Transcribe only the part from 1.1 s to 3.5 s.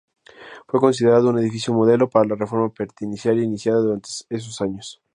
un edificio modelo para la reforma penitenciaria